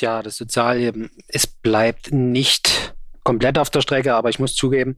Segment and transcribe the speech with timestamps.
[0.00, 4.96] Tja, das Sozialleben, es bleibt nicht komplett auf der Strecke, aber ich muss zugeben,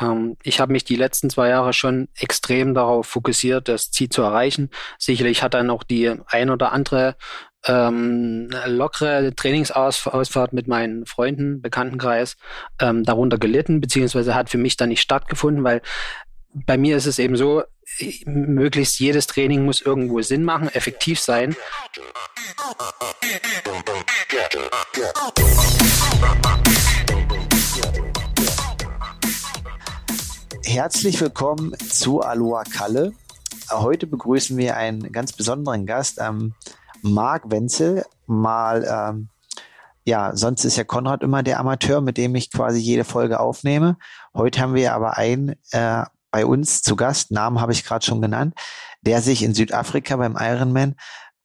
[0.00, 4.22] ähm, ich habe mich die letzten zwei Jahre schon extrem darauf fokussiert, das Ziel zu
[4.22, 4.70] erreichen.
[4.98, 7.14] Sicherlich hat dann auch die ein oder andere
[7.64, 12.36] ähm, lockere Trainingsausfahrt mit meinen Freunden, Bekanntenkreis
[12.80, 15.80] ähm, darunter gelitten, beziehungsweise hat für mich dann nicht stattgefunden, weil
[16.52, 17.62] bei mir ist es eben so,
[18.24, 21.54] möglichst jedes Training muss irgendwo Sinn machen, effektiv sein.
[30.64, 33.12] Herzlich willkommen zu Aloha Kalle.
[33.72, 36.54] Heute begrüßen wir einen ganz besonderen Gast, ähm,
[37.02, 38.04] Marc Wenzel.
[38.26, 39.30] Mal, ähm,
[40.04, 43.96] ja, sonst ist ja Konrad immer der Amateur, mit dem ich quasi jede Folge aufnehme.
[44.32, 48.22] Heute haben wir aber einen äh, bei uns zu Gast, Namen habe ich gerade schon
[48.22, 48.54] genannt,
[49.00, 50.94] der sich in Südafrika beim Ironman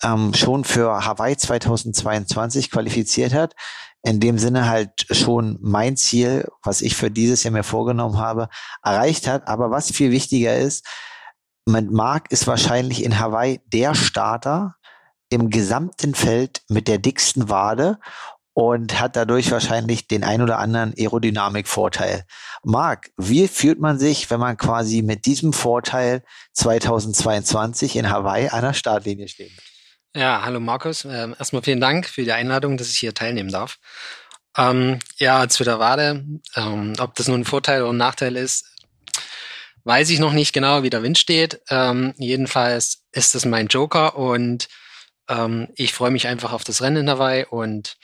[0.03, 3.55] ähm, schon für Hawaii 2022 qualifiziert hat.
[4.03, 8.49] In dem Sinne halt schon mein Ziel, was ich für dieses Jahr mir vorgenommen habe,
[8.83, 9.47] erreicht hat.
[9.47, 10.85] Aber was viel wichtiger ist,
[11.65, 14.75] mit Mark ist wahrscheinlich in Hawaii der Starter
[15.29, 17.97] im gesamten Feld mit der dicksten Wade
[18.53, 22.23] und hat dadurch wahrscheinlich den ein oder anderen Aerodynamikvorteil.
[22.63, 28.61] Marc, wie fühlt man sich, wenn man quasi mit diesem Vorteil 2022 in Hawaii an
[28.61, 29.51] der Startlinie steht?
[30.15, 31.03] Ja, hallo Markus.
[31.03, 33.79] Ähm, erstmal vielen Dank für die Einladung, dass ich hier teilnehmen darf.
[34.55, 36.23] Ähm, ja, zu der Wade,
[36.55, 38.63] ähm, ob das nun ein Vorteil oder ein Nachteil ist,
[39.83, 41.59] weiß ich noch nicht genau, wie der Wind steht.
[41.69, 44.69] Ähm, jedenfalls ist das mein Joker und
[45.27, 47.97] ähm, ich freue mich einfach auf das Rennen in Hawaii und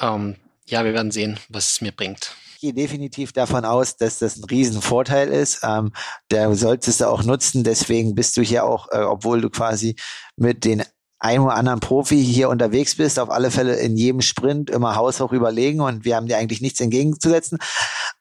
[0.00, 2.34] ja, wir werden sehen, was es mir bringt.
[2.54, 5.60] Ich gehe definitiv davon aus, dass das ein Riesenvorteil ist.
[5.62, 5.92] Ähm,
[6.32, 7.62] der solltest du auch nutzen.
[7.62, 9.94] Deswegen bist du hier auch, äh, obwohl du quasi
[10.34, 10.82] mit den
[11.22, 15.32] ein oder anderen Profi hier unterwegs bist, auf alle Fälle in jedem Sprint immer haushoch
[15.32, 17.58] überlegen und wir haben dir eigentlich nichts entgegenzusetzen.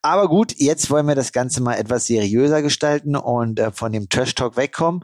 [0.04, 4.08] Aber gut, jetzt wollen wir das Ganze mal etwas seriöser gestalten und äh, von dem
[4.08, 5.02] Trash Talk wegkommen.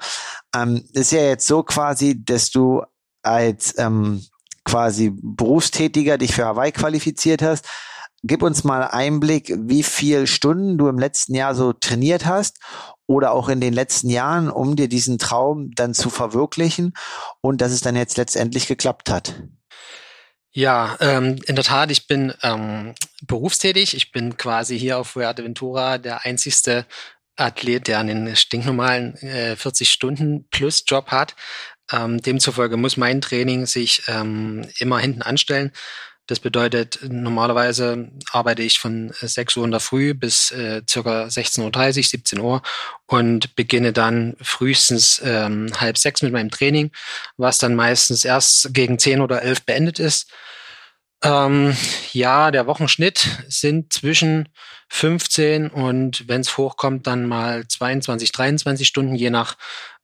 [0.55, 2.83] Ähm, ist ja jetzt so quasi, dass du
[3.23, 4.23] als ähm,
[4.63, 7.65] quasi Berufstätiger dich für Hawaii qualifiziert hast.
[8.21, 12.59] Gib uns mal Einblick, wie viel Stunden du im letzten Jahr so trainiert hast
[13.07, 16.93] oder auch in den letzten Jahren, um dir diesen Traum dann zu verwirklichen
[17.41, 19.33] und dass es dann jetzt letztendlich geklappt hat.
[20.51, 23.95] Ja, ähm, in der Tat, ich bin ähm, berufstätig.
[23.95, 26.85] Ich bin quasi hier auf Fuerteventura der einzigste
[27.35, 31.35] Athlet, der einen stinknormalen äh, 40 Stunden plus Job hat.
[31.91, 35.71] Ähm, demzufolge muss mein Training sich ähm, immer hinten anstellen.
[36.27, 41.97] Das bedeutet, normalerweise arbeite ich von 6 Uhr in der Früh bis äh, circa 16.30
[41.97, 42.61] Uhr, 17 Uhr
[43.05, 46.91] und beginne dann frühestens ähm, halb sechs mit meinem Training,
[47.37, 50.29] was dann meistens erst gegen 10 oder 11 beendet ist.
[51.23, 51.75] Ähm,
[52.11, 54.49] ja, der Wochenschnitt sind zwischen
[54.89, 59.55] 15 und wenn es hochkommt, dann mal 22, 23 Stunden, je nach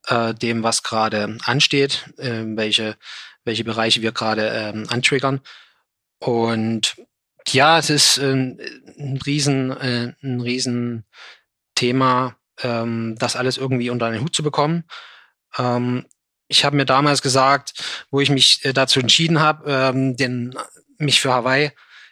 [0.08, 2.96] äh, dem, was gerade ansteht, äh, welche,
[3.44, 5.42] welche Bereiche wir gerade ähm, antriggern.
[6.26, 6.96] Und
[7.50, 11.06] ja, es ist äh, ein riesen, äh, ein riesen
[11.76, 14.86] Thema, ähm, das alles irgendwie unter einen Hut zu bekommen.
[15.58, 16.06] Ähm,
[16.48, 20.56] ich habe mir damals gesagt, wo ich mich äh, dazu entschieden habe, ähm, den,
[20.98, 21.72] mich für Hawaii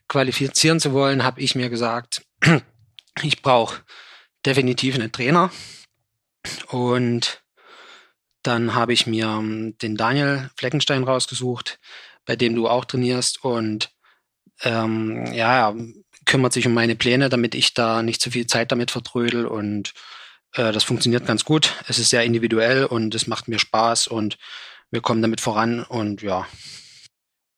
[0.10, 2.26] qualifizieren zu wollen, habe ich mir gesagt,
[3.22, 3.82] ich brauche
[4.46, 5.52] definitiv einen Trainer.
[6.68, 7.42] Und
[8.44, 11.80] dann habe ich mir ähm, den Daniel Fleckenstein rausgesucht,
[12.26, 13.94] bei dem du auch trainierst und
[14.64, 15.74] ähm, ja,
[16.26, 19.94] kümmert sich um meine Pläne, damit ich da nicht zu viel Zeit damit vertrödel und
[20.54, 21.76] äh, das funktioniert ganz gut.
[21.88, 24.38] Es ist sehr individuell und es macht mir Spaß und
[24.92, 26.48] wir kommen damit voran und ja.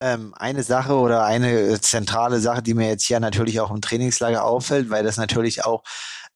[0.01, 4.43] Ähm, eine Sache oder eine zentrale Sache, die mir jetzt hier natürlich auch im Trainingslager
[4.43, 5.83] auffällt, weil das natürlich auch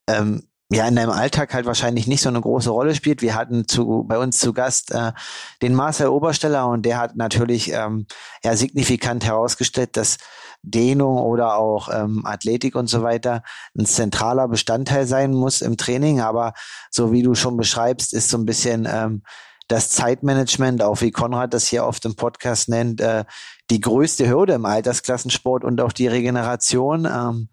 [0.07, 3.21] ähm, ja in deinem Alltag halt wahrscheinlich nicht so eine große Rolle spielt.
[3.21, 5.13] Wir hatten zu bei uns zu Gast äh,
[5.61, 8.05] den Marcel Obersteller und der hat natürlich ähm,
[8.43, 10.17] ja signifikant herausgestellt, dass
[10.63, 13.43] Dehnung oder auch ähm, Athletik und so weiter
[13.77, 16.19] ein zentraler Bestandteil sein muss im Training.
[16.19, 16.53] Aber
[16.91, 19.23] so wie du schon beschreibst, ist so ein bisschen ähm,
[19.69, 23.25] das Zeitmanagement, auch wie Konrad das hier oft im Podcast nennt, äh,
[23.69, 27.05] die größte Hürde im Altersklassensport und auch die Regeneration.
[27.05, 27.49] Ähm,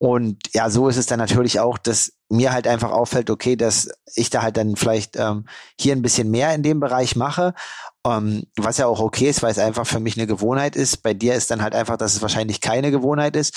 [0.00, 3.90] und ja, so ist es dann natürlich auch, dass mir halt einfach auffällt, okay, dass
[4.14, 5.44] ich da halt dann vielleicht ähm,
[5.78, 7.52] hier ein bisschen mehr in dem Bereich mache,
[8.06, 11.02] ähm, was ja auch okay ist, weil es einfach für mich eine Gewohnheit ist.
[11.02, 13.54] Bei dir ist dann halt einfach, dass es wahrscheinlich keine Gewohnheit ist.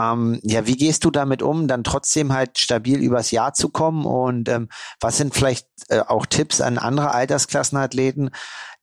[0.00, 4.04] Ähm, ja, wie gehst du damit um, dann trotzdem halt stabil übers Jahr zu kommen?
[4.04, 4.68] Und ähm,
[5.00, 8.30] was sind vielleicht äh, auch Tipps an andere Altersklassenathleten,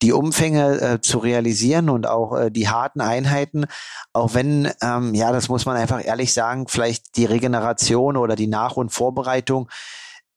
[0.01, 3.65] die Umfänge äh, zu realisieren und auch äh, die harten Einheiten,
[4.12, 8.48] auch wenn, ähm, ja, das muss man einfach ehrlich sagen, vielleicht die Regeneration oder die
[8.48, 9.69] Nach- und Vorbereitung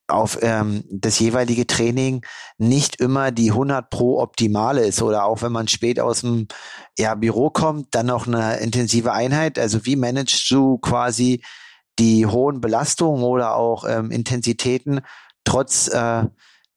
[0.09, 2.25] auf ähm, das jeweilige Training
[2.59, 6.47] nicht immer die 100 pro optimale ist oder auch wenn man spät aus dem
[6.99, 9.59] ja, Büro kommt, dann noch eine intensive Einheit.
[9.59, 11.43] Also wie managst du quasi
[11.99, 15.01] die hohen Belastungen oder auch ähm, Intensitäten
[15.45, 16.25] trotz äh,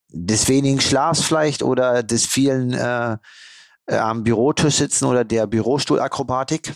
[0.10, 3.18] des wenigen Schlafs vielleicht oder des vielen äh,
[3.86, 6.74] äh, am Bürotisch sitzen oder der Bürostuhlakrobatik?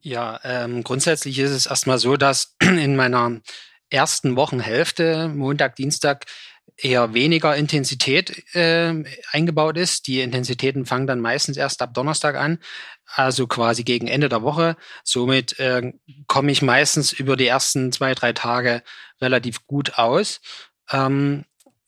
[0.00, 3.40] Ja, ähm, grundsätzlich ist es erstmal so, dass in meiner
[3.90, 6.26] ersten Wochenhälfte, Montag, Dienstag,
[6.76, 10.06] eher weniger Intensität äh, eingebaut ist.
[10.06, 12.58] Die Intensitäten fangen dann meistens erst ab Donnerstag an,
[13.06, 14.76] also quasi gegen Ende der Woche.
[15.02, 15.92] Somit äh,
[16.26, 18.82] komme ich meistens über die ersten zwei, drei Tage
[19.20, 20.40] relativ gut aus.
[20.90, 21.44] Ähm,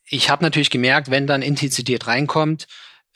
[0.06, 2.66] ich habe natürlich gemerkt, wenn dann Intensität reinkommt,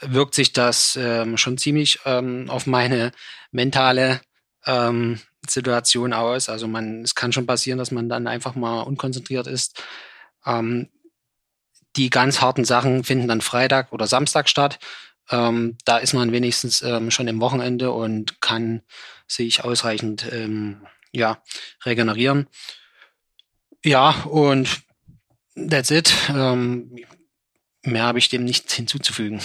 [0.01, 3.11] wirkt sich das ähm, schon ziemlich ähm, auf meine
[3.51, 4.21] mentale
[4.67, 5.21] ähm,
[5.51, 6.49] Situation aus.
[6.49, 9.83] Also man, es kann schon passieren, dass man dann einfach mal unkonzentriert ist.
[10.47, 10.89] Ähm,
[11.97, 14.79] die ganz harten Sachen finden dann Freitag oder Samstag statt.
[15.31, 18.83] Ähm, da ist man wenigstens ähm, schon im Wochenende und kann
[19.27, 21.43] sich ausreichend ähm, ja,
[21.85, 22.49] regenerieren.
[23.85, 24.83] Ja, und
[25.55, 26.13] that's it.
[26.31, 26.97] Ähm,
[27.87, 29.41] Mehr habe ich dem nicht hinzuzufügen.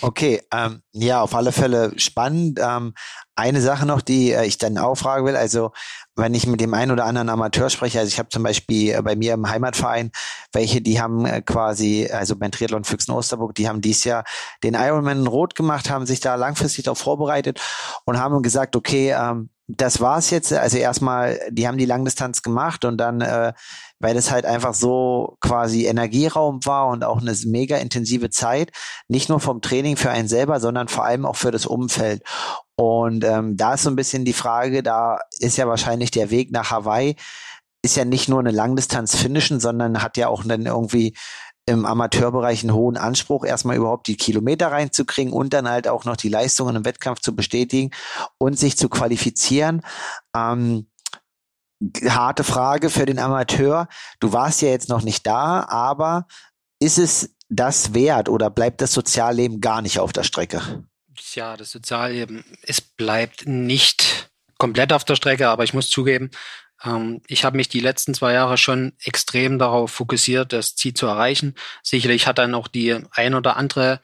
[0.00, 2.58] Okay, ähm, ja, auf alle Fälle spannend.
[2.62, 2.94] Ähm,
[3.36, 5.72] eine Sache noch, die äh, ich dann auch fragen will, also
[6.16, 9.02] wenn ich mit dem einen oder anderen Amateur spreche, also ich habe zum Beispiel äh,
[9.02, 10.10] bei mir im Heimatverein
[10.52, 14.24] welche, die haben äh, quasi, also beim Triathlon Füchsen Osterburg, die haben dieses Jahr
[14.62, 17.60] den Ironman rot gemacht, haben sich da langfristig darauf vorbereitet
[18.04, 20.52] und haben gesagt, okay, ähm, das war's jetzt.
[20.52, 23.52] Also erstmal, die haben die Langdistanz gemacht und dann, äh,
[24.00, 28.72] weil das halt einfach so quasi Energieraum war und auch eine mega intensive Zeit,
[29.08, 32.22] nicht nur vom Training für einen selber, sondern vor allem auch für das Umfeld.
[32.74, 36.50] Und ähm, da ist so ein bisschen die Frage, da ist ja wahrscheinlich der Weg
[36.50, 37.16] nach Hawaii,
[37.82, 41.14] ist ja nicht nur eine Langdistanz finishen, sondern hat ja auch dann irgendwie
[41.66, 46.16] im Amateurbereich einen hohen Anspruch, erstmal überhaupt die Kilometer reinzukriegen und dann halt auch noch
[46.16, 47.90] die Leistungen im Wettkampf zu bestätigen
[48.38, 49.82] und sich zu qualifizieren.
[50.36, 50.88] Ähm,
[52.04, 53.88] harte Frage für den Amateur.
[54.20, 56.26] Du warst ja jetzt noch nicht da, aber
[56.80, 60.84] ist es das wert oder bleibt das Sozialleben gar nicht auf der Strecke?
[61.34, 66.30] Ja, das Sozialleben, es bleibt nicht komplett auf der Strecke, aber ich muss zugeben,
[67.26, 71.54] ich habe mich die letzten zwei Jahre schon extrem darauf fokussiert, das Ziel zu erreichen.
[71.82, 74.00] Sicherlich hat dann auch die ein oder andere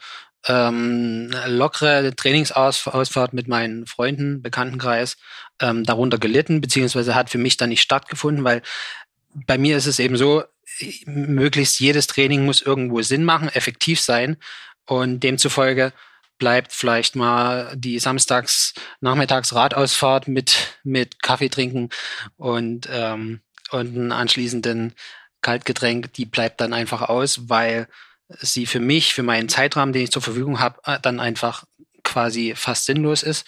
[0.46, 5.16] ähm, lockere Trainingsausfahrt mit meinen Freunden, Bekanntenkreis
[5.60, 8.62] ähm, darunter gelitten, beziehungsweise hat für mich dann nicht stattgefunden, weil
[9.34, 10.44] bei mir ist es eben so,
[11.06, 14.36] möglichst jedes Training muss irgendwo Sinn machen, effektiv sein
[14.86, 15.92] und demzufolge
[16.38, 21.90] bleibt vielleicht mal die samstags nachmittags Radausfahrt mit mit Kaffee trinken
[22.36, 23.40] und ähm,
[23.70, 24.94] und einen anschließenden
[25.40, 27.88] Kaltgetränk, die bleibt dann einfach aus, weil
[28.28, 31.64] sie für mich, für meinen Zeitrahmen, den ich zur Verfügung habe, äh, dann einfach
[32.02, 33.46] quasi fast sinnlos ist.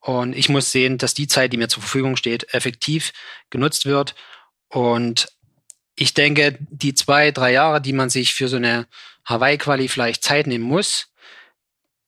[0.00, 3.12] Und ich muss sehen, dass die Zeit, die mir zur Verfügung steht, effektiv
[3.50, 4.14] genutzt wird.
[4.68, 5.28] Und
[5.96, 8.86] ich denke, die zwei, drei Jahre, die man sich für so eine
[9.24, 11.08] Hawaii-Quali vielleicht Zeit nehmen muss,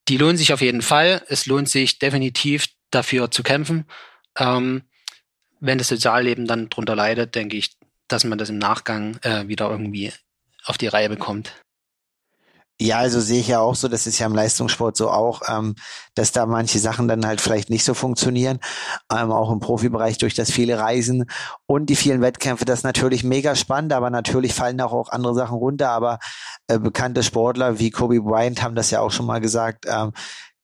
[0.08, 1.22] die lohnen sich auf jeden Fall.
[1.28, 3.86] Es lohnt sich definitiv dafür zu kämpfen.
[4.36, 4.82] Ähm,
[5.60, 7.76] wenn das Sozialleben dann drunter leidet, denke ich,
[8.08, 10.12] dass man das im Nachgang äh, wieder irgendwie
[10.64, 11.54] auf die Reihe bekommt.
[12.78, 15.76] Ja, also sehe ich ja auch so, das ist ja im Leistungssport so auch, ähm,
[16.14, 18.58] dass da manche Sachen dann halt vielleicht nicht so funktionieren,
[19.10, 21.24] ähm, auch im Profibereich durch das viele Reisen
[21.64, 25.34] und die vielen Wettkämpfe, das ist natürlich mega spannend, aber natürlich fallen auch, auch andere
[25.34, 26.18] Sachen runter, aber
[26.66, 30.12] äh, bekannte Sportler wie Kobe Bryant haben das ja auch schon mal gesagt, ähm,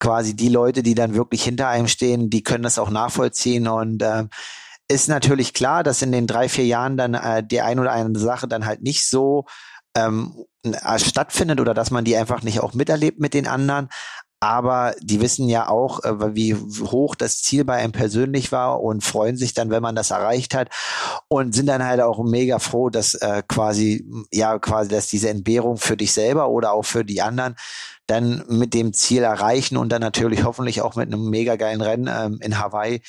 [0.03, 3.69] quasi die Leute, die dann wirklich hinter einem stehen, die können das auch nachvollziehen.
[3.69, 4.31] Und ähm,
[4.89, 8.23] ist natürlich klar, dass in den drei, vier Jahren dann äh, die ein oder andere
[8.23, 9.47] Sache dann halt nicht so
[9.97, 13.89] ähm, äh, stattfindet oder dass man die einfach nicht auch miterlebt mit den anderen.
[14.41, 19.05] Aber die wissen ja auch, äh, wie hoch das Ziel bei einem persönlich war und
[19.05, 20.69] freuen sich dann, wenn man das erreicht hat
[21.29, 25.77] und sind dann halt auch mega froh, dass äh, quasi, ja, quasi, dass diese Entbehrung
[25.77, 27.55] für dich selber oder auch für die anderen
[28.09, 32.11] dann mit dem Ziel erreichen und dann natürlich hoffentlich auch mit einem mega geilen Rennen
[32.13, 33.01] ähm, in Hawaii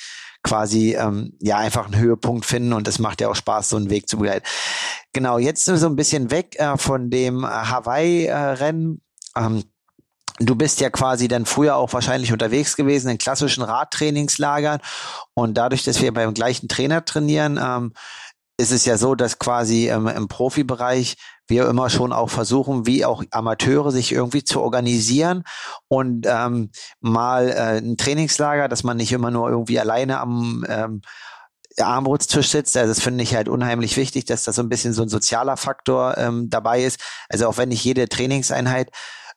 [0.44, 3.90] quasi ähm, ja einfach einen Höhepunkt finden und es macht ja auch Spaß, so einen
[3.90, 4.46] Weg zu begleiten.
[5.12, 9.00] Genau, jetzt so ein bisschen weg äh, von dem äh, Hawaii-Rennen.
[9.34, 9.64] Äh, ähm,
[10.40, 14.80] Du bist ja quasi dann früher auch wahrscheinlich unterwegs gewesen in klassischen Radtrainingslagern
[15.32, 17.92] und dadurch, dass wir beim gleichen Trainer trainieren, ähm,
[18.56, 21.16] ist es ja so, dass quasi ähm, im Profibereich
[21.48, 25.42] wir immer schon auch versuchen, wie auch Amateure sich irgendwie zu organisieren
[25.88, 26.70] und ähm,
[27.00, 31.02] mal äh, ein Trainingslager, dass man nicht immer nur irgendwie alleine am ähm,
[31.78, 32.76] Armbrutstisch sitzt.
[32.76, 35.56] Also das finde ich halt unheimlich wichtig, dass da so ein bisschen so ein sozialer
[35.56, 37.00] Faktor ähm, dabei ist.
[37.28, 38.90] Also auch wenn nicht jede Trainingseinheit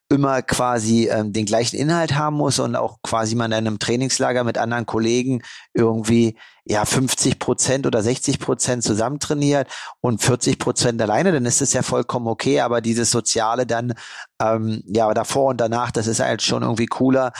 [0.09, 4.43] immer quasi ähm, den gleichen Inhalt haben muss und auch quasi man in einem Trainingslager
[4.43, 5.41] mit anderen Kollegen
[5.73, 9.69] irgendwie ja 50 Prozent oder 60 Prozent zusammen trainiert
[10.01, 12.61] und 40 Prozent alleine, dann ist es ja vollkommen okay.
[12.61, 13.93] Aber dieses Soziale dann
[14.41, 17.33] ähm, ja davor und danach, das ist halt schon irgendwie cooler.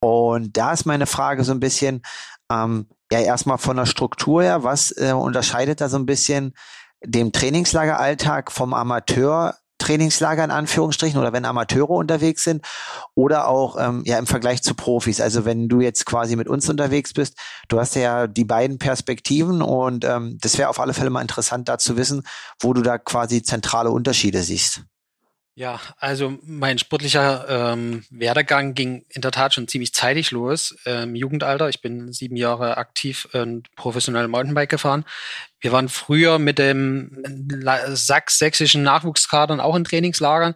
[0.00, 2.02] Und da ist meine Frage so ein bisschen,
[2.50, 6.54] ähm, ja erstmal von der Struktur her, was äh, unterscheidet da so ein bisschen
[7.04, 12.64] dem Trainingslageralltag vom Amateur Trainingslager in Anführungsstrichen oder wenn Amateure unterwegs sind
[13.14, 15.20] oder auch ähm, ja im Vergleich zu Profis.
[15.20, 17.36] Also wenn du jetzt quasi mit uns unterwegs bist,
[17.68, 21.68] du hast ja die beiden Perspektiven und ähm, das wäre auf alle Fälle mal interessant
[21.68, 22.22] da zu wissen,
[22.60, 24.82] wo du da quasi zentrale Unterschiede siehst.
[25.54, 31.02] Ja, also mein sportlicher ähm, Werdegang ging in der Tat schon ziemlich zeitig los äh,
[31.02, 31.68] im Jugendalter.
[31.68, 35.04] Ich bin sieben Jahre aktiv und professionell Mountainbike gefahren.
[35.60, 37.22] Wir waren früher mit dem
[37.88, 40.54] sachs-sächsischen Nachwuchskadern auch in Trainingslagern.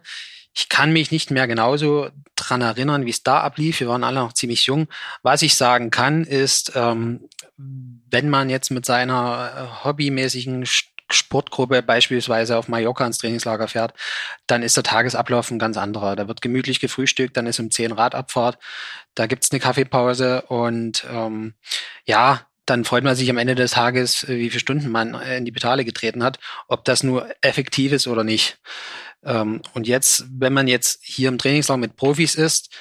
[0.57, 3.81] Ich kann mich nicht mehr genauso dran erinnern, wie es da ablief.
[3.81, 4.87] Wir waren alle noch ziemlich jung.
[5.21, 9.51] Was ich sagen kann, ist, ähm, wenn man jetzt mit seiner
[9.83, 10.65] äh, hobbymäßigen
[11.11, 13.93] Sportgruppe beispielsweise auf Mallorca ins Trainingslager fährt,
[14.47, 16.15] dann ist der Tagesablauf ein ganz anderer.
[16.15, 18.57] Da wird gemütlich gefrühstückt, dann ist um 10 Radabfahrt,
[19.13, 21.53] da gibt's eine Kaffeepause und ähm,
[22.05, 25.51] ja, dann freut man sich am Ende des Tages, wie viele Stunden man in die
[25.51, 28.57] Pedale getreten hat, ob das nur effektiv ist oder nicht.
[29.23, 32.75] Ähm, und jetzt, wenn man jetzt hier im Trainingslager mit Profis ist,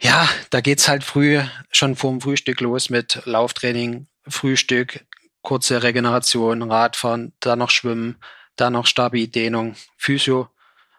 [0.00, 1.40] ja, da geht's halt früh
[1.70, 5.04] schon vorm Frühstück los mit Lauftraining, Frühstück,
[5.46, 8.16] kurze Regeneration, Radfahren, dann noch Schwimmen,
[8.56, 10.48] dann noch Stabi-Dehnung, Physio,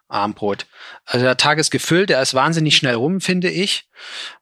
[0.07, 0.67] Armbrot.
[1.03, 3.89] Also der Tag ist gefüllt, der ist wahnsinnig schnell rum, finde ich.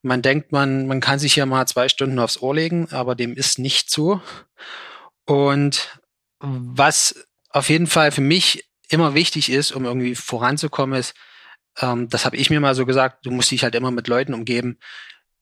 [0.03, 3.33] Man denkt, man, man kann sich hier mal zwei Stunden aufs Ohr legen, aber dem
[3.33, 4.21] ist nicht so.
[5.25, 5.99] Und
[6.37, 11.15] was auf jeden Fall für mich immer wichtig ist, um irgendwie voranzukommen, ist,
[11.81, 14.35] ähm, das habe ich mir mal so gesagt, du musst dich halt immer mit Leuten
[14.35, 14.77] umgeben,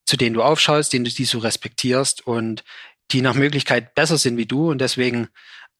[0.06, 2.64] zu denen du aufschaust, denen du die so respektierst und
[3.12, 4.72] die nach Möglichkeit besser sind wie du.
[4.72, 5.30] Und deswegen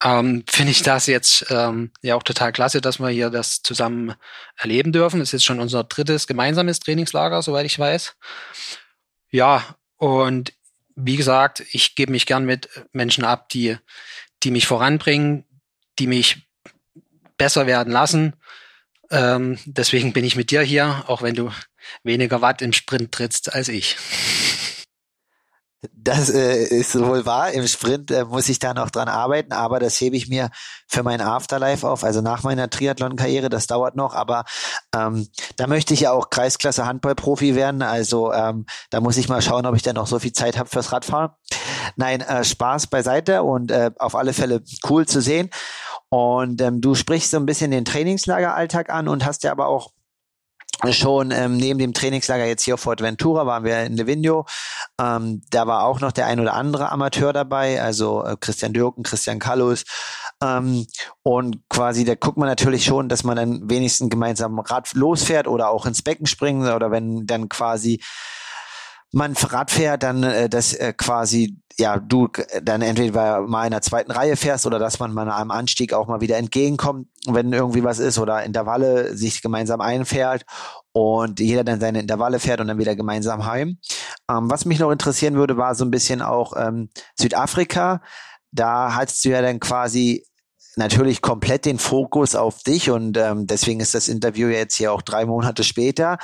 [0.02, 4.14] ähm, finde ich das jetzt ähm, ja auch total klasse, dass wir hier das zusammen
[4.56, 5.20] erleben dürfen.
[5.20, 8.16] Es ist schon unser drittes gemeinsames Trainingslager, soweit ich weiß.
[9.30, 10.52] Ja, und
[10.96, 13.76] wie gesagt, ich gebe mich gern mit Menschen ab, die,
[14.42, 15.44] die mich voranbringen,
[15.98, 16.46] die mich
[17.36, 18.34] besser werden lassen.
[19.10, 21.50] Ähm, deswegen bin ich mit dir hier, auch wenn du
[22.02, 23.96] weniger Watt im Sprint trittst als ich.
[25.92, 27.52] Das äh, ist wohl wahr.
[27.52, 30.50] Im Sprint äh, muss ich da noch dran arbeiten, aber das hebe ich mir
[30.86, 33.48] für mein Afterlife auf, also nach meiner Triathlon-Karriere.
[33.48, 34.44] Das dauert noch, aber
[34.94, 37.82] ähm, da möchte ich ja auch Kreisklasse Handballprofi werden.
[37.82, 40.68] Also ähm, da muss ich mal schauen, ob ich dann noch so viel Zeit habe
[40.68, 41.30] fürs Radfahren.
[41.96, 45.50] Nein, äh, Spaß beiseite und äh, auf alle Fälle cool zu sehen.
[46.08, 49.90] Und ähm, du sprichst so ein bisschen den Trainingslageralltag an und hast ja aber auch
[50.92, 54.46] schon ähm, neben dem Trainingslager jetzt hier auf Ventura waren wir in Livigno.
[55.00, 59.02] Ähm, da war auch noch der ein oder andere Amateur dabei, also äh, Christian Dürken,
[59.02, 59.84] Christian Kallus.
[60.42, 60.86] Ähm,
[61.22, 65.70] und quasi, da guckt man natürlich schon, dass man dann wenigstens gemeinsam Rad losfährt oder
[65.70, 68.00] auch ins Becken springen oder wenn dann quasi
[69.14, 72.28] man Rad fährt, dann äh, das äh, quasi ja du
[72.62, 76.06] dann entweder mal in der zweiten Reihe fährst oder dass man mal einem Anstieg auch
[76.06, 80.44] mal wieder entgegenkommt, wenn irgendwie was ist oder Intervalle sich gemeinsam einfährt
[80.92, 83.78] und jeder dann seine Intervalle fährt und dann wieder gemeinsam heim.
[84.30, 88.02] Ähm, was mich noch interessieren würde, war so ein bisschen auch ähm, Südafrika.
[88.52, 90.24] Da hattest du ja dann quasi
[90.76, 95.02] natürlich komplett den Fokus auf dich und ähm, deswegen ist das Interview jetzt hier auch
[95.02, 96.18] drei Monate später.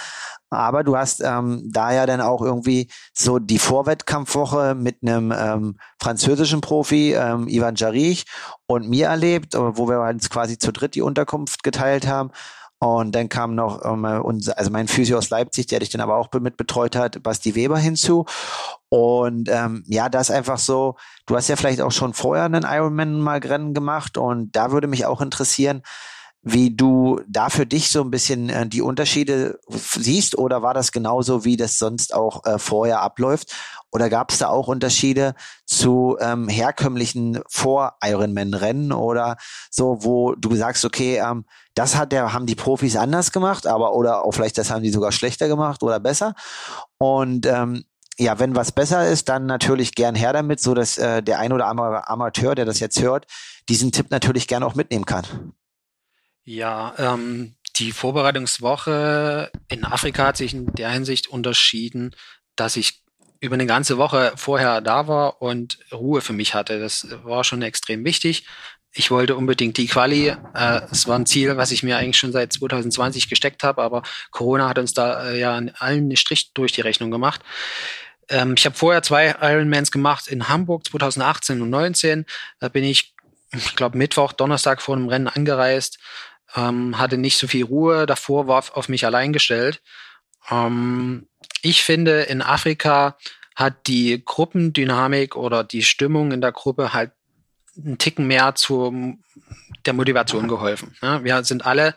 [0.50, 5.78] Aber du hast ähm, da ja dann auch irgendwie so die Vorwettkampfwoche mit einem ähm,
[6.00, 8.24] französischen Profi, ähm, Ivan Jarich,
[8.66, 12.30] und mir erlebt, wo wir uns quasi zu dritt die Unterkunft geteilt haben.
[12.82, 16.16] Und dann kam noch ähm, unser, also mein Physio aus Leipzig, der dich dann aber
[16.16, 18.24] auch mit betreut hat, Basti Weber hinzu.
[18.88, 20.96] Und ähm, ja, das ist einfach so,
[21.26, 24.88] du hast ja vielleicht auch schon vorher einen Ironman mal Rennen gemacht und da würde
[24.88, 25.82] mich auch interessieren,
[26.42, 30.90] wie du da für dich so ein bisschen äh, die Unterschiede siehst oder war das
[30.90, 33.54] genauso, wie das sonst auch äh, vorher abläuft?
[33.90, 35.34] Oder gab es da auch Unterschiede
[35.66, 39.36] zu ähm, herkömmlichen Vor-Ironman-Rennen oder
[39.70, 41.44] so, wo du sagst, okay, ähm,
[41.74, 44.90] das hat der, haben die Profis anders gemacht, aber oder auch vielleicht das haben die
[44.90, 46.34] sogar schlechter gemacht oder besser.
[46.98, 47.84] Und ähm,
[48.18, 51.52] ja, wenn was besser ist, dann natürlich gern her damit, so dass äh, der ein
[51.52, 53.26] oder andere Amateur, der das jetzt hört,
[53.68, 55.54] diesen Tipp natürlich gern auch mitnehmen kann.
[56.44, 62.14] Ja, ähm, die Vorbereitungswoche in Afrika hat sich in der Hinsicht unterschieden,
[62.56, 62.99] dass ich
[63.40, 66.78] über eine ganze Woche vorher da war und Ruhe für mich hatte.
[66.78, 68.46] Das war schon extrem wichtig.
[68.92, 70.28] Ich wollte unbedingt die Quali.
[70.28, 74.02] Äh, es war ein Ziel, was ich mir eigentlich schon seit 2020 gesteckt habe, aber
[74.30, 77.40] Corona hat uns da äh, ja allen einen Strich durch die Rechnung gemacht.
[78.28, 82.26] Ähm, ich habe vorher zwei Ironmans gemacht in Hamburg 2018 und 2019.
[82.58, 83.14] Da bin ich,
[83.52, 85.98] ich glaube, Mittwoch, Donnerstag vor einem Rennen angereist
[86.56, 89.80] ähm, hatte nicht so viel Ruhe, davor war auf mich allein gestellt.
[90.50, 91.26] Ähm,
[91.62, 93.16] ich finde, in Afrika
[93.54, 97.12] hat die Gruppendynamik oder die Stimmung in der Gruppe halt
[97.76, 99.18] einen Ticken mehr zu
[99.86, 100.96] der Motivation geholfen.
[101.02, 101.94] Ja, wir sind alle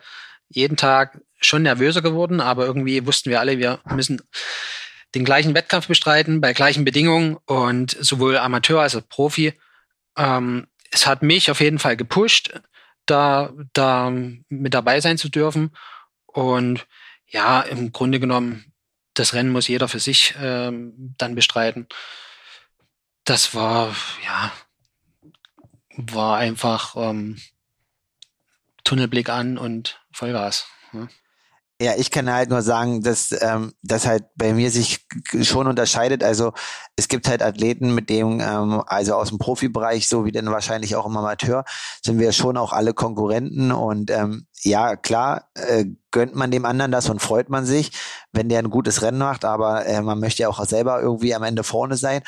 [0.49, 4.21] jeden Tag schon nervöser geworden, aber irgendwie wussten wir alle, wir müssen
[5.15, 9.53] den gleichen Wettkampf bestreiten, bei gleichen Bedingungen und sowohl Amateur als auch Profi.
[10.17, 12.53] Ähm, es hat mich auf jeden Fall gepusht
[13.05, 14.11] da, da
[14.49, 15.71] mit dabei sein zu dürfen.
[16.25, 16.87] Und
[17.33, 18.71] ja, im Grunde genommen,
[19.15, 21.87] das Rennen muss jeder für sich ähm, dann bestreiten.
[23.25, 24.53] Das war, ja,
[25.97, 27.39] war einfach ähm,
[28.83, 30.67] Tunnelblick an und Vollgas.
[30.93, 31.07] Ja.
[31.83, 35.05] Ja, ich kann halt nur sagen, dass ähm, das halt bei mir sich
[35.41, 36.23] schon unterscheidet.
[36.23, 36.53] Also
[36.95, 40.95] es gibt halt Athleten, mit dem, ähm, also aus dem Profibereich, so wie denn wahrscheinlich
[40.95, 41.65] auch im Amateur,
[42.01, 46.93] sind wir schon auch alle Konkurrenten und ähm, ja, klar, äh, gönnt man dem anderen
[46.93, 47.91] das und freut man sich,
[48.31, 51.43] wenn der ein gutes Rennen macht, aber äh, man möchte ja auch selber irgendwie am
[51.43, 52.21] Ende vorne sein.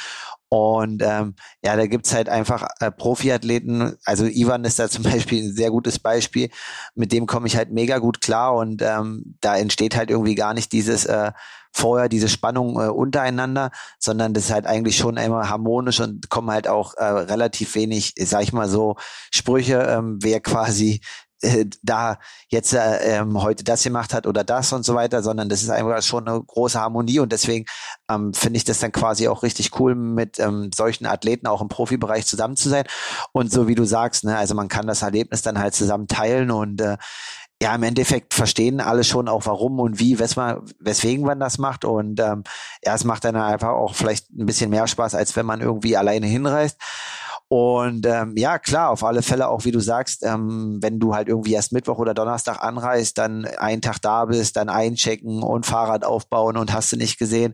[0.55, 5.43] Und ähm, ja, da gibt's halt einfach äh, Profiathleten, also Ivan ist da zum Beispiel
[5.43, 6.49] ein sehr gutes Beispiel,
[6.95, 8.55] mit dem komme ich halt mega gut klar.
[8.55, 11.31] Und ähm, da entsteht halt irgendwie gar nicht dieses äh,
[11.73, 13.69] vorher diese Spannung äh, untereinander,
[13.99, 18.13] sondern das ist halt eigentlich schon immer harmonisch und kommen halt auch äh, relativ wenig,
[18.17, 18.95] sag ich mal so,
[19.29, 21.01] Sprüche, ähm, wer quasi
[21.45, 25.49] äh, da jetzt äh, ähm, heute das gemacht hat oder das und so weiter, sondern
[25.49, 27.65] das ist einfach schon eine große Harmonie und deswegen
[28.09, 31.67] ähm, finde ich das dann quasi auch richtig cool, mit ähm, solchen Athleten auch im
[31.67, 32.85] Profibereich zusammen zu sein.
[33.31, 36.51] Und so wie du sagst, ne, also man kann das Erlebnis dann halt zusammen teilen
[36.51, 36.97] und äh,
[37.61, 41.85] ja, im Endeffekt verstehen alle schon auch warum und wie, weswegen man das macht.
[41.85, 42.43] Und ähm,
[42.83, 45.95] ja, es macht dann einfach auch vielleicht ein bisschen mehr Spaß, als wenn man irgendwie
[45.95, 46.77] alleine hinreist.
[47.47, 51.27] Und ähm, ja, klar, auf alle Fälle auch, wie du sagst, ähm, wenn du halt
[51.27, 56.03] irgendwie erst Mittwoch oder Donnerstag anreist, dann einen Tag da bist, dann einchecken und Fahrrad
[56.03, 57.53] aufbauen und hast du nicht gesehen,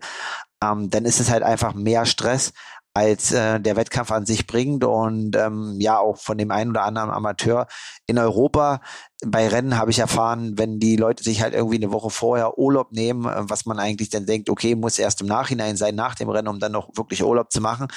[0.63, 2.54] ähm, dann ist es halt einfach mehr Stress,
[2.93, 6.84] als äh, der Wettkampf an sich bringt und ähm, ja auch von dem einen oder
[6.84, 7.67] anderen Amateur
[8.06, 8.82] in Europa
[9.25, 12.91] bei Rennen habe ich erfahren, wenn die Leute sich halt irgendwie eine Woche vorher Urlaub
[12.91, 16.30] nehmen, äh, was man eigentlich dann denkt, okay, muss erst im Nachhinein sein nach dem
[16.30, 17.88] Rennen, um dann noch wirklich Urlaub zu machen,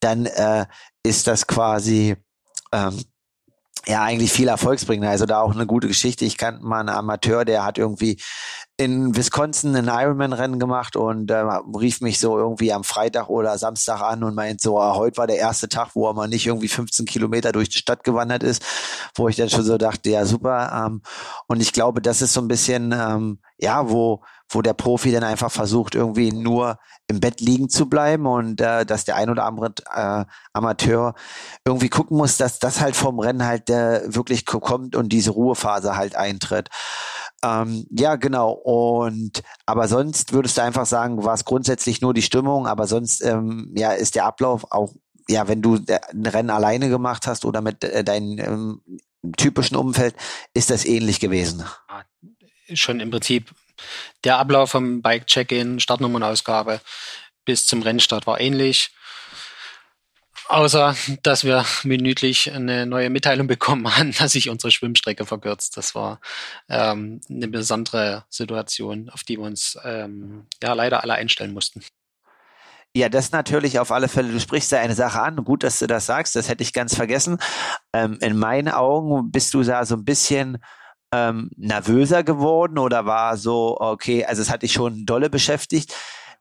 [0.00, 0.66] dann äh,
[1.02, 2.16] ist das quasi
[2.72, 3.02] ähm,
[3.86, 5.08] ja eigentlich viel Erfolgsbringer.
[5.08, 6.24] Also da auch eine gute Geschichte.
[6.24, 8.20] Ich kannte mal einen Amateur, der hat irgendwie
[8.78, 14.02] in Wisconsin ein Ironman-Rennen gemacht und äh, rief mich so irgendwie am Freitag oder Samstag
[14.02, 16.68] an und meint so, ah, heute war der erste Tag, wo er mal nicht irgendwie
[16.68, 18.62] 15 Kilometer durch die Stadt gewandert ist,
[19.14, 20.86] wo ich dann schon so dachte, ja super.
[20.86, 21.00] Ähm,
[21.46, 25.24] und ich glaube, das ist so ein bisschen, ähm, ja, wo wo der Profi dann
[25.24, 29.44] einfach versucht, irgendwie nur im Bett liegen zu bleiben und äh, dass der ein oder
[29.44, 31.14] andere äh, Amateur
[31.64, 35.96] irgendwie gucken muss, dass das halt vom Rennen halt äh, wirklich kommt und diese Ruhephase
[35.96, 36.68] halt eintritt.
[37.46, 38.50] Ähm, ja, genau.
[38.50, 43.22] Und aber sonst würdest du einfach sagen, war es grundsätzlich nur die Stimmung, aber sonst
[43.22, 44.94] ähm, ja ist der Ablauf auch
[45.28, 48.80] ja, wenn du ein Rennen alleine gemacht hast oder mit äh, deinem ähm,
[49.36, 50.14] typischen Umfeld,
[50.54, 51.64] ist das ähnlich gewesen.
[52.72, 53.52] Schon im Prinzip
[54.24, 56.80] der Ablauf vom Bike-Check-In, Startnummernausgabe
[57.44, 58.90] bis zum Rennstart war ähnlich.
[60.48, 65.76] Außer, dass wir minütlich eine neue Mitteilung bekommen haben, dass sich unsere Schwimmstrecke verkürzt.
[65.76, 66.20] Das war
[66.68, 71.82] ähm, eine besondere Situation, auf die wir uns ähm, ja leider alle einstellen mussten.
[72.94, 74.32] Ja, das natürlich auf alle Fälle.
[74.32, 75.36] Du sprichst da eine Sache an.
[75.44, 76.34] Gut, dass du das sagst.
[76.34, 77.38] Das hätte ich ganz vergessen.
[77.92, 80.58] Ähm, in meinen Augen bist du da so ein bisschen
[81.12, 85.94] ähm, nervöser geworden oder war so, okay, also es hat dich schon dolle beschäftigt.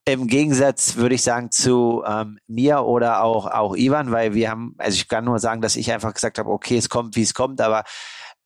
[0.08, 4.76] Im Gegensatz würde ich sagen zu ähm, mir oder auch auch Ivan, weil wir haben,
[4.78, 7.34] also ich kann nur sagen, dass ich einfach gesagt habe, okay, es kommt, wie es
[7.34, 7.84] kommt, aber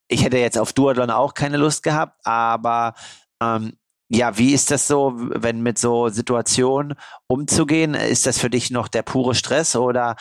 [0.08, 2.94] ich hätte jetzt auf Duathlon auch keine Lust gehabt, aber
[3.42, 3.74] ähm,
[4.10, 6.96] ja, wie ist das so, wenn mit so Situationen
[7.28, 7.94] umzugehen?
[7.94, 10.16] Ist das für dich noch der pure Stress oder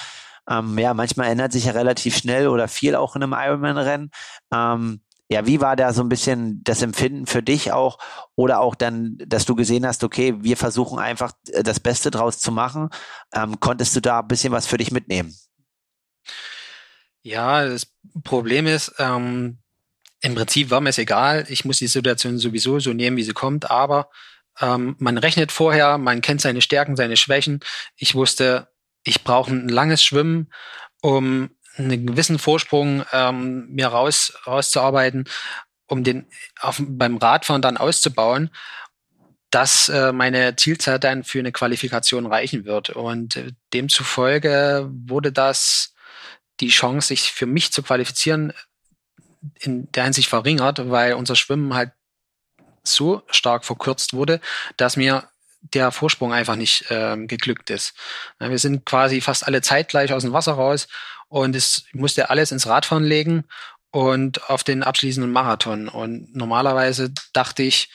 [0.49, 4.11] ähm, ja, manchmal ändert sich ja relativ schnell oder viel auch in einem Ironman-Rennen.
[4.53, 7.99] Ähm, ja, wie war da so ein bisschen das Empfinden für dich auch
[8.35, 12.39] oder auch dann, dass du gesehen hast, okay, wir versuchen einfach äh, das Beste draus
[12.39, 12.89] zu machen.
[13.35, 15.35] Ähm, konntest du da ein bisschen was für dich mitnehmen?
[17.23, 17.93] Ja, das
[18.25, 19.59] Problem ist, ähm,
[20.21, 21.45] im Prinzip war mir es egal.
[21.49, 24.11] Ich muss die Situation sowieso so nehmen, wie sie kommt, aber
[24.61, 27.61] ähm, man rechnet vorher, man kennt seine Stärken, seine Schwächen.
[27.97, 28.69] Ich wusste,
[29.05, 30.51] ich brauche ein langes Schwimmen,
[31.03, 35.25] um einen gewissen Vorsprung ähm, mir raus, rauszuarbeiten,
[35.87, 36.27] um den
[36.61, 38.51] auf, beim Radfahren dann auszubauen,
[39.51, 42.91] dass äh, meine Zielzeit dann für eine Qualifikation reichen wird.
[42.91, 45.95] Und äh, demzufolge wurde das
[46.61, 48.53] die Chance, sich für mich zu qualifizieren,
[49.61, 51.93] in der Hinsicht verringert, weil unser Schwimmen halt
[52.83, 54.41] so stark verkürzt wurde,
[54.77, 55.29] dass mir
[55.75, 57.95] der Vorsprung einfach nicht ähm, geglückt ist.
[58.39, 60.89] Wir sind quasi fast alle zeitgleich aus dem Wasser raus
[61.29, 63.45] und es musste alles ins Radfahren legen
[63.91, 65.89] und auf den abschließenden Marathon.
[65.89, 67.91] Und normalerweise dachte ich,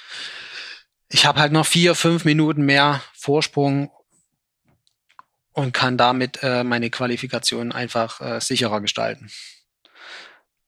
[1.10, 3.92] ich habe halt noch vier, fünf Minuten mehr Vorsprung
[5.52, 9.30] und kann damit äh, meine Qualifikation einfach äh, sicherer gestalten.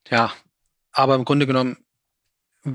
[0.10, 0.32] Ja,
[0.92, 1.78] aber im Grunde genommen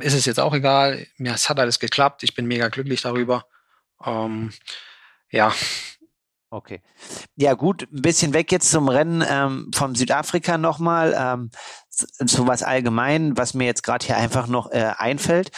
[0.00, 1.06] ist es jetzt auch egal.
[1.16, 2.22] Mir hat alles geklappt.
[2.22, 3.46] Ich bin mega glücklich darüber.
[4.04, 4.52] Ähm,
[5.30, 5.52] ja.
[6.52, 6.82] Okay.
[7.36, 11.14] Ja, gut, ein bisschen weg jetzt zum Rennen ähm, vom Südafrika nochmal.
[11.16, 11.50] Ähm,
[11.90, 15.50] so was allgemein, was mir jetzt gerade hier einfach noch äh, einfällt,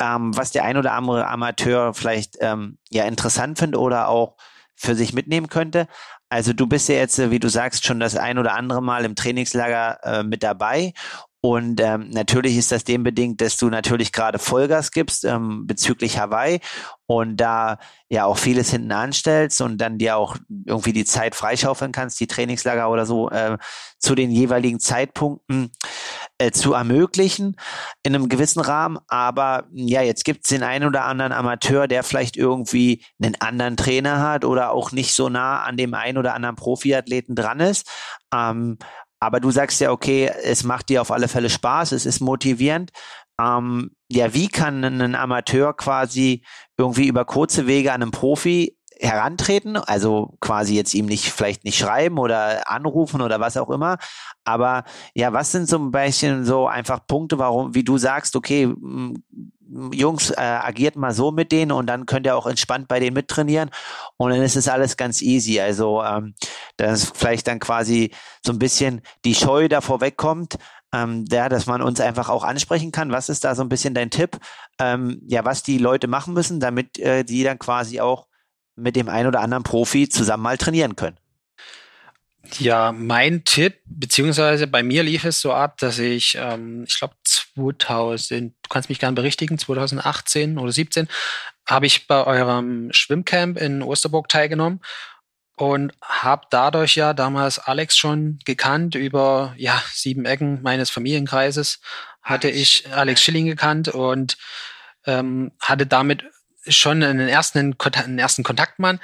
[0.00, 4.36] ähm, was der ein oder andere Amateur vielleicht ähm, ja interessant findet oder auch
[4.74, 5.88] für sich mitnehmen könnte.
[6.28, 9.04] Also du bist ja jetzt, äh, wie du sagst, schon das ein oder andere Mal
[9.04, 10.92] im Trainingslager äh, mit dabei
[11.40, 16.18] und ähm, natürlich ist das dem bedingt, dass du natürlich gerade Vollgas gibst ähm, bezüglich
[16.18, 16.58] Hawaii
[17.06, 21.92] und da ja auch vieles hinten anstellst und dann dir auch irgendwie die Zeit freischaufeln
[21.92, 23.56] kannst, die Trainingslager oder so äh,
[23.98, 25.70] zu den jeweiligen Zeitpunkten
[26.38, 27.56] äh, zu ermöglichen
[28.02, 28.98] in einem gewissen Rahmen.
[29.06, 33.76] Aber ja, jetzt gibt es den einen oder anderen Amateur, der vielleicht irgendwie einen anderen
[33.76, 37.88] Trainer hat oder auch nicht so nah an dem einen oder anderen Profiathleten dran ist.
[38.34, 38.76] Ähm,
[39.20, 42.90] aber du sagst ja, okay, es macht dir auf alle Fälle Spaß, es ist motivierend.
[43.40, 46.44] Ähm, ja, wie kann ein Amateur quasi
[46.76, 51.78] irgendwie über kurze Wege an einen Profi herantreten, also quasi jetzt ihm nicht vielleicht nicht
[51.78, 53.98] schreiben oder anrufen oder was auch immer,
[54.44, 54.84] aber
[55.14, 58.72] ja, was sind so ein bisschen so einfach Punkte, warum, wie du sagst, okay,
[59.92, 63.14] Jungs, äh, agiert mal so mit denen und dann könnt ihr auch entspannt bei denen
[63.14, 63.70] mittrainieren
[64.16, 65.60] und dann ist es alles ganz easy.
[65.60, 66.34] Also ähm,
[66.78, 68.12] dass vielleicht dann quasi
[68.44, 70.56] so ein bisschen die Scheu davor wegkommt,
[70.94, 73.12] ähm, ja, dass man uns einfach auch ansprechen kann.
[73.12, 74.38] Was ist da so ein bisschen dein Tipp?
[74.78, 78.27] Ähm, ja, was die Leute machen müssen, damit äh, die dann quasi auch
[78.78, 81.18] mit dem einen oder anderen Profi zusammen mal trainieren können.
[82.58, 87.14] Ja, mein Tipp, beziehungsweise bei mir lief es so ab, dass ich, ähm, ich glaube
[87.24, 91.08] 2000, du kannst mich gerne berichtigen, 2018 oder 17,
[91.66, 94.80] habe ich bei eurem Schwimmcamp in Osterburg teilgenommen
[95.56, 101.80] und habe dadurch ja damals Alex schon gekannt über ja sieben Ecken meines Familienkreises
[102.22, 104.36] hatte ich Alex Schilling gekannt und
[105.06, 106.24] ähm, hatte damit
[106.68, 109.00] schon einen ersten, einen ersten Kontaktmann.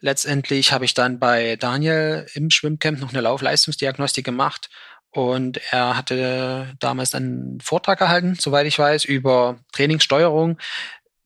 [0.00, 4.70] Letztendlich habe ich dann bei Daniel im Schwimmcamp noch eine Laufleistungsdiagnostik gemacht
[5.10, 10.58] und er hatte damals einen Vortrag gehalten, soweit ich weiß, über Trainingssteuerung.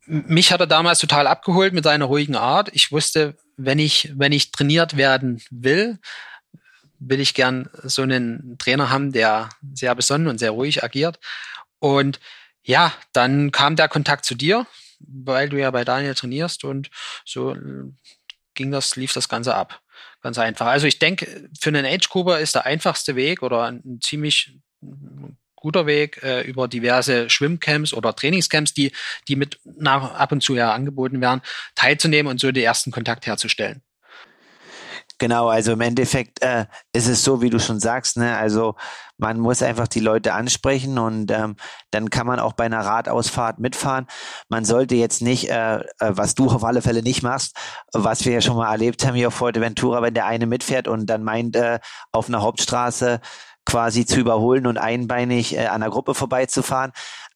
[0.06, 2.70] Mich hat er damals total abgeholt mit seiner ruhigen Art.
[2.72, 5.98] Ich wusste, wenn ich, wenn ich trainiert werden will,
[6.98, 11.18] will ich gern so einen Trainer haben, der sehr besonnen und sehr ruhig agiert.
[11.78, 12.20] Und
[12.62, 14.66] ja, dann kam der Kontakt zu dir
[15.06, 16.90] weil du ja bei Daniel trainierst und
[17.24, 17.92] so äh,
[18.54, 19.80] ging das, lief das Ganze ab.
[20.20, 20.66] Ganz einfach.
[20.66, 24.58] Also ich denke, für einen Age-Gruber ist der einfachste Weg oder ein ziemlich
[25.62, 28.92] guter Weg äh, über diverse Schwimmcamps oder Trainingscamps, die,
[29.28, 31.40] die mit nach, ab und zu ja angeboten werden,
[31.74, 33.82] teilzunehmen und so den ersten Kontakt herzustellen.
[35.18, 38.36] Genau, also im Endeffekt äh, ist es so, wie du schon sagst, ne?
[38.36, 38.74] Also
[39.22, 41.54] man muss einfach die Leute ansprechen und ähm,
[41.92, 44.06] dann kann man auch bei einer Radausfahrt mitfahren.
[44.48, 47.56] Man sollte jetzt nicht, äh, äh, was du auf alle Fälle nicht machst,
[47.92, 51.06] was wir ja schon mal erlebt haben hier auf Fuerteventura, wenn der eine mitfährt und
[51.06, 51.78] dann meint, äh,
[52.10, 53.20] auf einer Hauptstraße
[53.64, 56.90] quasi zu überholen und einbeinig äh, an der Gruppe vorbeizufahren.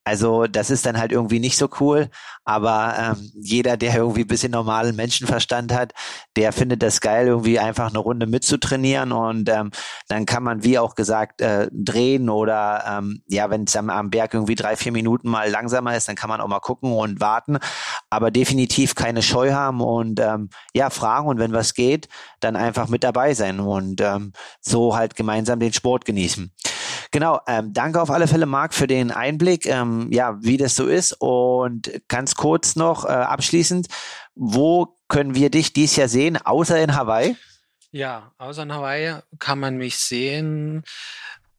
[0.06, 2.10] Also das ist dann halt irgendwie nicht so cool.
[2.44, 5.94] Aber ähm, jeder, der irgendwie ein bisschen normalen Menschenverstand hat,
[6.36, 9.10] der findet das geil, irgendwie einfach eine Runde mitzutrainieren.
[9.10, 9.72] Und ähm,
[10.06, 14.10] dann kann man, wie auch gesagt, äh, drehen oder ähm, ja, wenn es am, am
[14.10, 17.20] Berg irgendwie drei, vier Minuten mal langsamer ist, dann kann man auch mal gucken und
[17.20, 17.58] warten.
[18.08, 22.86] Aber definitiv keine Scheu haben und ähm, ja, fragen und wenn was geht, dann einfach
[22.86, 26.52] mit dabei sein und ähm, so halt gemeinsam den Sport genießen.
[27.10, 30.86] Genau, ähm, danke auf alle Fälle, Marc, für den Einblick, ähm, ja, wie das so
[30.86, 31.12] ist.
[31.18, 33.88] Und ganz kurz noch äh, abschließend,
[34.34, 37.36] wo können wir dich dies Jahr sehen, außer in Hawaii?
[37.92, 40.84] Ja, außer in Hawaii kann man mich sehen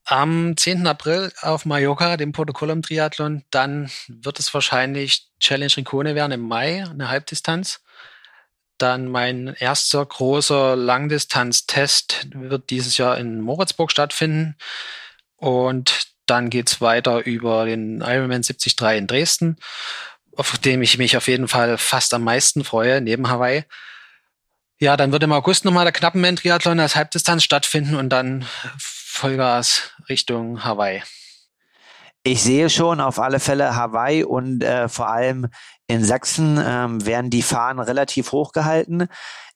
[0.07, 0.87] am 10.
[0.87, 3.43] April auf Mallorca, dem Protokollum Triathlon.
[3.51, 7.81] Dann wird es wahrscheinlich Challenge Rincone werden im Mai, eine Halbdistanz.
[8.77, 14.55] Dann mein erster großer Langdistanz-Test wird dieses Jahr in Moritzburg stattfinden.
[15.37, 19.57] Und dann geht's weiter über den Ironman 73 in Dresden,
[20.35, 23.63] auf dem ich mich auf jeden Fall fast am meisten freue, neben Hawaii.
[24.79, 28.45] Ja, dann wird im August nochmal der Knappenman-Triathlon als Halbdistanz stattfinden und dann
[28.77, 31.01] Vollgas Richtung Hawaii.
[32.23, 35.47] Ich sehe schon auf alle Fälle Hawaii und äh, vor allem
[35.87, 39.07] in Sachsen ähm, werden die Fahnen relativ hoch gehalten.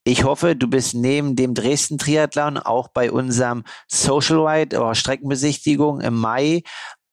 [0.03, 6.01] Ich hoffe, du bist neben dem Dresden Triathlon auch bei unserem Social Ride oder Streckenbesichtigung
[6.01, 6.63] im Mai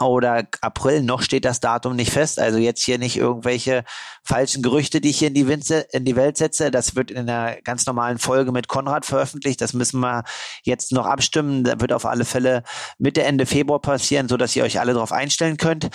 [0.00, 2.38] oder April, noch steht das Datum nicht fest.
[2.38, 3.84] Also jetzt hier nicht irgendwelche
[4.22, 6.70] falschen Gerüchte, die ich hier in die, Winze, in die Welt setze.
[6.70, 9.60] Das wird in einer ganz normalen Folge mit Konrad veröffentlicht.
[9.60, 10.22] Das müssen wir
[10.62, 11.64] jetzt noch abstimmen.
[11.64, 12.62] Das wird auf alle Fälle
[12.98, 15.88] Mitte, Ende Februar passieren, so dass ihr euch alle darauf einstellen könnt.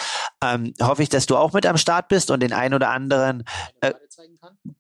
[0.44, 3.44] Ähm, hoffe ich, dass du auch mit am Start bist und den ein oder anderen
[3.82, 3.94] äh,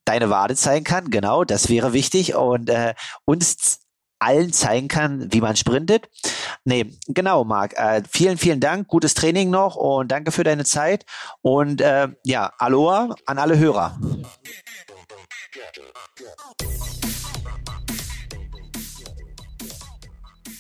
[0.04, 1.10] deine Wade zeigen kann.
[1.10, 2.94] Genau, das wäre wichtig und äh,
[3.26, 3.83] uns
[4.24, 6.10] allen zeigen kann, wie man sprintet.
[6.66, 7.74] Nee, genau, Marc.
[7.74, 8.88] Äh, vielen, vielen Dank.
[8.88, 11.06] Gutes Training noch und danke für deine Zeit.
[11.42, 13.98] Und äh, ja, Aloha an alle Hörer.